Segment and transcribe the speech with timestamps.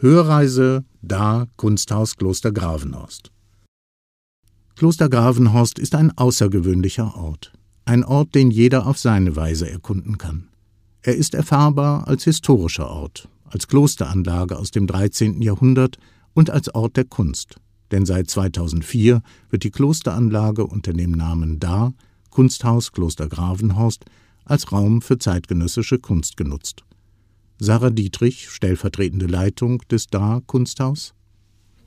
[0.00, 3.32] Hörreise da Kunsthaus Kloster Gravenhorst.
[4.76, 7.52] Kloster Gravenhorst ist ein außergewöhnlicher Ort,
[7.84, 10.50] ein Ort, den jeder auf seine Weise erkunden kann.
[11.02, 15.42] Er ist erfahrbar als historischer Ort, als Klosteranlage aus dem 13.
[15.42, 15.98] Jahrhundert
[16.32, 17.56] und als Ort der Kunst,
[17.90, 19.20] denn seit 2004
[19.50, 21.92] wird die Klosteranlage unter dem Namen Da
[22.30, 24.04] Kunsthaus Kloster Gravenhorst
[24.44, 26.84] als Raum für zeitgenössische Kunst genutzt.
[27.58, 31.14] Sarah Dietrich, stellvertretende Leitung des Da Kunsthaus.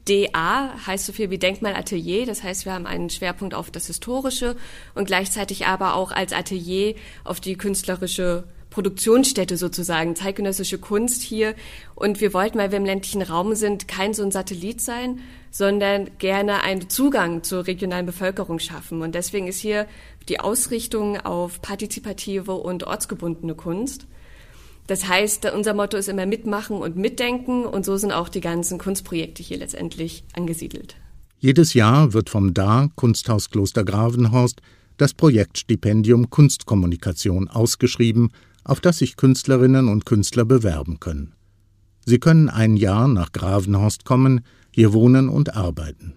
[0.07, 4.55] DA heißt so viel wie Denkmalatelier, das heißt, wir haben einen Schwerpunkt auf das Historische
[4.95, 11.53] und gleichzeitig aber auch als Atelier auf die künstlerische Produktionsstätte sozusagen, zeitgenössische Kunst hier.
[11.93, 15.19] Und wir wollten, weil wir im ländlichen Raum sind, kein so ein Satellit sein,
[15.51, 19.01] sondern gerne einen Zugang zur regionalen Bevölkerung schaffen.
[19.01, 19.87] Und deswegen ist hier
[20.29, 24.07] die Ausrichtung auf partizipative und ortsgebundene Kunst.
[24.91, 28.77] Das heißt, unser Motto ist immer mitmachen und mitdenken und so sind auch die ganzen
[28.77, 30.97] Kunstprojekte hier letztendlich angesiedelt.
[31.39, 34.61] Jedes Jahr wird vom DA Kunsthaus Kloster Gravenhorst
[34.97, 38.31] das Projektstipendium Kunstkommunikation ausgeschrieben,
[38.65, 41.35] auf das sich Künstlerinnen und Künstler bewerben können.
[42.05, 46.15] Sie können ein Jahr nach Gravenhorst kommen, hier wohnen und arbeiten.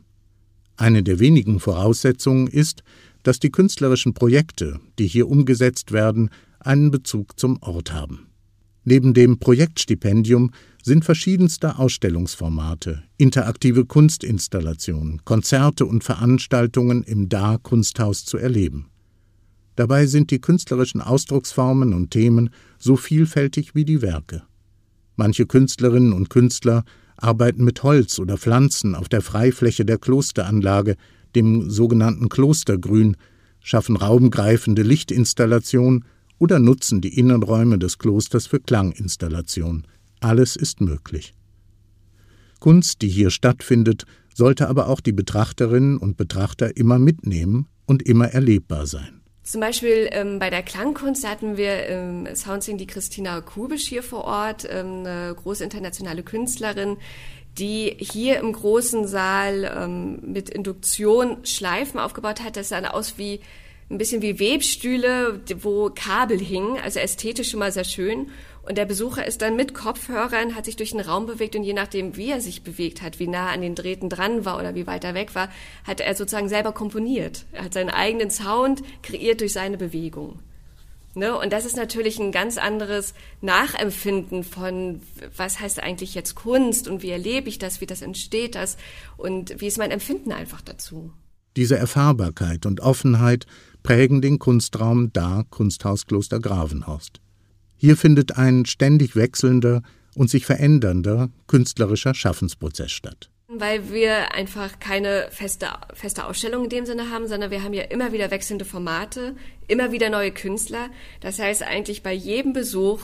[0.77, 2.83] Eine der wenigen Voraussetzungen ist,
[3.23, 8.34] dass die künstlerischen Projekte, die hier umgesetzt werden, einen Bezug zum Ort haben.
[8.85, 10.51] Neben dem Projektstipendium
[10.83, 18.91] sind verschiedenste Ausstellungsformate, interaktive Kunstinstallationen, Konzerte und Veranstaltungen im Da Kunsthaus zu erleben.
[19.77, 24.43] Dabei sind die künstlerischen Ausdrucksformen und Themen so vielfältig wie die Werke.
[25.17, 26.85] Manche Künstlerinnen und Künstler
[27.17, 30.97] arbeiten mit Holz oder Pflanzen auf der Freifläche der Klosteranlage,
[31.35, 33.17] dem sogenannten Klostergrün,
[33.61, 36.05] schaffen raumgreifende Lichtinstallationen
[36.45, 39.87] oder nutzen die Innenräume des Klosters für Klanginstallation.
[40.21, 41.33] Alles ist möglich.
[42.61, 48.27] Kunst, die hier stattfindet, sollte aber auch die Betrachterinnen und Betrachter immer mitnehmen und immer
[48.27, 49.23] erlebbar sein.
[49.43, 54.03] Zum Beispiel ähm, bei der Klangkunst hatten wir im ähm, Soundsing die Christina Kubisch hier
[54.03, 56.99] vor Ort, ähm, eine große internationale Künstlerin,
[57.57, 62.59] die hier im großen Saal ähm, mit Induktion Schleifen aufgebaut hat.
[62.59, 63.41] Das sah aus wie
[63.91, 68.29] ein bisschen wie Webstühle, wo Kabel hingen, also ästhetisch schon mal sehr schön.
[68.63, 71.75] Und der Besucher ist dann mit Kopfhörern, hat sich durch den Raum bewegt und je
[71.75, 74.87] nachdem, wie er sich bewegt hat, wie nah an den Drähten dran war oder wie
[74.87, 75.51] weit er weg war,
[75.85, 77.45] hat er sozusagen selber komponiert.
[77.53, 80.39] Er hat seinen eigenen Sound kreiert durch seine Bewegung.
[81.15, 81.37] Ne?
[81.37, 85.03] Und das ist natürlich ein ganz anderes Nachempfinden von,
[85.37, 88.77] was heißt eigentlich jetzt Kunst und wie erlebe ich das, wie das entsteht das
[89.17, 91.13] und wie ist mein Empfinden einfach dazu.
[91.57, 93.47] Diese Erfahrbarkeit und Offenheit
[93.85, 97.21] prägen den Kunstraum da Kunsthaus Kloster Gravenhorst.
[97.77, 99.83] Hier findet ein ständig wechselnder
[100.17, 103.31] und sich verändernder künstlerischer Schaffensprozess statt.
[103.49, 107.83] Weil wir einfach keine feste, feste Ausstellung in dem Sinne haben, sondern wir haben ja
[107.83, 109.37] immer wieder wechselnde Formate,
[109.69, 110.89] immer wieder neue Künstler.
[111.21, 113.01] Das heißt eigentlich bei jedem Besuch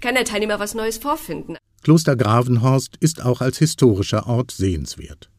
[0.00, 1.56] kann der Teilnehmer was Neues vorfinden.
[1.82, 5.31] Kloster Gravenhorst ist auch als historischer Ort sehenswert.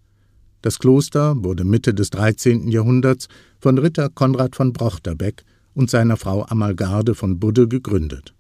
[0.64, 2.70] Das Kloster wurde Mitte des 13.
[2.70, 3.28] Jahrhunderts
[3.60, 5.44] von Ritter Konrad von Brochterbeck
[5.74, 8.34] und seiner Frau Amalgarde von Budde gegründet.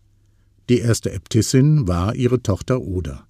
[0.69, 3.27] Die erste Äbtissin war ihre Tochter Oda.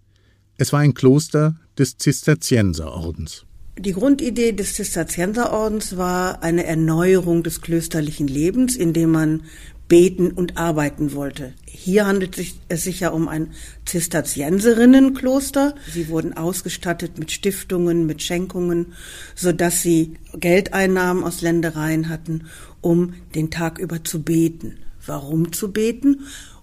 [0.57, 3.47] Es war ein Kloster des Zisterzienserordens.
[3.79, 9.41] Die Grundidee des Zisterzienserordens war eine Erneuerung des klösterlichen Lebens, indem man
[9.87, 11.53] beten und arbeiten wollte.
[11.65, 12.37] Hier handelt
[12.69, 13.51] es sich ja um ein
[13.85, 15.75] Zisterzienserinnenkloster.
[15.91, 18.93] Sie wurden ausgestattet mit Stiftungen, mit Schenkungen,
[19.35, 22.45] so dass sie Geldeinnahmen aus Ländereien hatten,
[22.81, 24.77] um den Tag über zu beten.
[25.05, 26.21] Warum zu beten?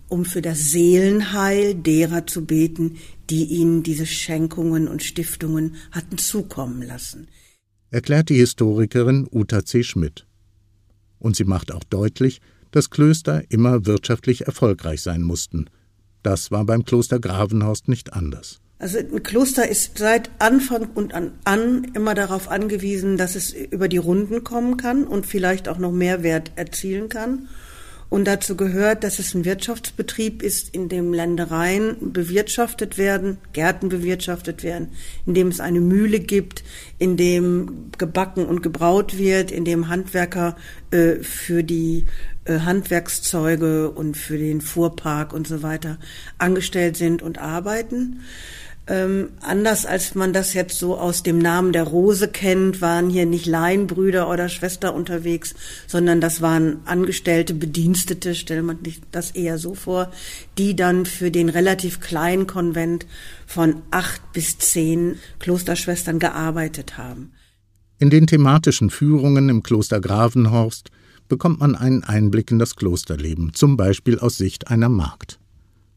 [0.08, 2.96] Um für das Seelenheil derer zu beten,
[3.28, 7.28] die ihnen diese Schenkungen und Stiftungen hatten zukommen lassen.
[7.90, 9.84] Erklärt die Historikerin Uta C.
[9.84, 10.26] Schmidt.
[11.18, 15.66] Und sie macht auch deutlich, dass Klöster immer wirtschaftlich erfolgreich sein mussten.
[16.22, 18.60] Das war beim Kloster Gravenhorst nicht anders.
[18.78, 23.88] Also ein Kloster ist seit Anfang und an, an immer darauf angewiesen, dass es über
[23.88, 27.48] die Runden kommen kann und vielleicht auch noch mehr Wert erzielen kann.
[28.10, 34.64] Und dazu gehört, dass es ein Wirtschaftsbetrieb ist, in dem Ländereien bewirtschaftet werden, Gärten bewirtschaftet
[34.64, 34.88] werden,
[35.26, 36.64] in dem es eine Mühle gibt,
[36.98, 40.56] in dem gebacken und gebraut wird, in dem Handwerker
[40.90, 42.06] äh, für die
[42.46, 45.98] äh, Handwerkszeuge und für den Fuhrpark und so weiter
[46.36, 48.22] angestellt sind und arbeiten.
[48.86, 53.24] Ähm, anders als man das jetzt so aus dem Namen der Rose kennt, waren hier
[53.24, 55.54] nicht Laienbrüder oder Schwester unterwegs,
[55.86, 60.10] sondern das waren Angestellte, Bedienstete, stellt man sich das eher so vor,
[60.58, 63.06] die dann für den relativ kleinen Konvent
[63.46, 67.32] von acht bis zehn Klosterschwestern gearbeitet haben.
[67.98, 70.90] In den thematischen Führungen im Kloster Gravenhorst
[71.28, 75.38] bekommt man einen Einblick in das Klosterleben, zum Beispiel aus Sicht einer Magd.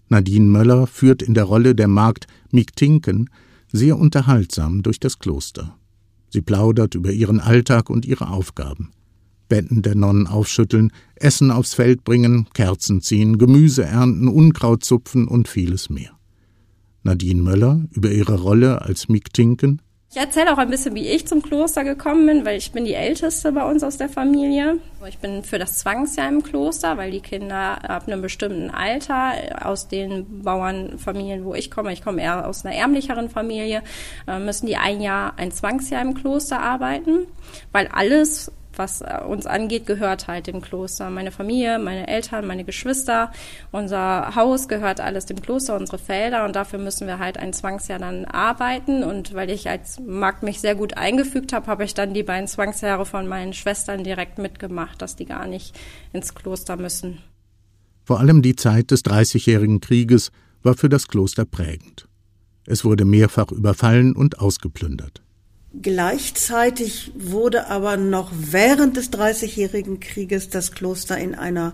[0.09, 3.29] Nadine Möller führt in der Rolle der Magd Miktinken
[3.71, 5.77] sehr unterhaltsam durch das Kloster.
[6.29, 8.91] Sie plaudert über ihren Alltag und ihre Aufgaben.
[9.49, 15.47] Betten der Nonnen aufschütteln, Essen aufs Feld bringen, Kerzen ziehen, Gemüse ernten, Unkraut zupfen und
[15.47, 16.11] vieles mehr.
[17.03, 19.81] Nadine Möller über ihre Rolle als Miktinken
[20.13, 22.93] ich erzähle auch ein bisschen, wie ich zum Kloster gekommen bin, weil ich bin die
[22.93, 24.77] Älteste bei uns aus der Familie.
[25.07, 29.33] Ich bin für das Zwangsjahr im Kloster, weil die Kinder ab einem bestimmten Alter
[29.67, 33.81] aus den Bauernfamilien, wo ich komme, ich komme eher aus einer ärmlicheren Familie,
[34.27, 37.25] äh, müssen die ein Jahr, ein Zwangsjahr im Kloster arbeiten,
[37.71, 41.09] weil alles was äh, uns angeht, gehört halt dem Kloster.
[41.09, 43.31] Meine Familie, meine Eltern, meine Geschwister,
[43.71, 47.99] unser Haus gehört alles dem Kloster, unsere Felder und dafür müssen wir halt ein Zwangsjahr
[47.99, 52.13] dann arbeiten und weil ich als Magd mich sehr gut eingefügt habe, habe ich dann
[52.13, 55.75] die beiden Zwangsjahre von meinen Schwestern direkt mitgemacht, dass die gar nicht
[56.11, 57.19] ins Kloster müssen.
[58.03, 60.31] Vor allem die Zeit des Dreißigjährigen Krieges
[60.61, 62.07] war für das Kloster prägend.
[62.65, 65.21] Es wurde mehrfach überfallen und ausgeplündert.
[65.81, 71.73] Gleichzeitig wurde aber noch während des Dreißigjährigen Krieges das Kloster in einer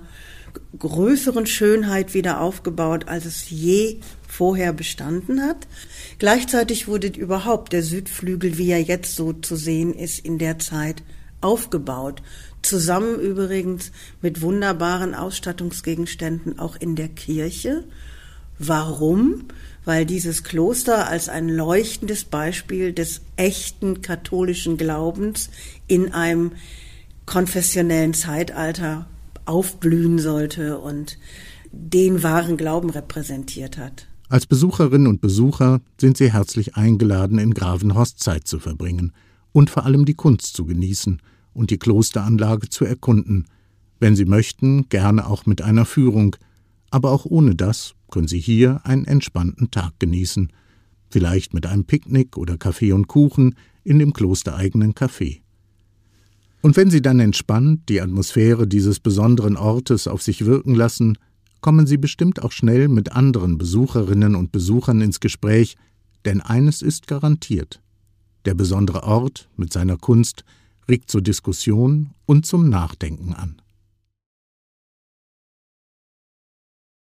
[0.77, 5.67] größeren Schönheit wieder aufgebaut, als es je vorher bestanden hat.
[6.17, 11.03] Gleichzeitig wurde überhaupt der Südflügel, wie er jetzt so zu sehen ist, in der Zeit
[11.41, 12.21] aufgebaut.
[12.61, 13.91] Zusammen übrigens
[14.21, 17.83] mit wunderbaren Ausstattungsgegenständen auch in der Kirche.
[18.59, 19.45] Warum?
[19.89, 25.49] weil dieses Kloster als ein leuchtendes Beispiel des echten katholischen Glaubens
[25.87, 26.51] in einem
[27.25, 29.07] konfessionellen Zeitalter
[29.45, 31.17] aufblühen sollte und
[31.71, 34.07] den wahren Glauben repräsentiert hat.
[34.27, 39.13] Als Besucherinnen und Besucher sind Sie herzlich eingeladen, in Gravenhorst Zeit zu verbringen
[39.51, 41.19] und vor allem die Kunst zu genießen
[41.53, 43.45] und die Klosteranlage zu erkunden.
[43.99, 46.35] Wenn Sie möchten, gerne auch mit einer Führung,
[46.91, 50.51] aber auch ohne das können Sie hier einen entspannten Tag genießen,
[51.09, 55.41] vielleicht mit einem Picknick oder Kaffee und Kuchen in dem klostereigenen Café.
[56.61, 61.17] Und wenn Sie dann entspannt die Atmosphäre dieses besonderen Ortes auf sich wirken lassen,
[61.61, 65.77] kommen Sie bestimmt auch schnell mit anderen Besucherinnen und Besuchern ins Gespräch,
[66.25, 67.81] denn eines ist garantiert.
[68.45, 70.43] Der besondere Ort mit seiner Kunst
[70.89, 73.61] regt zur Diskussion und zum Nachdenken an.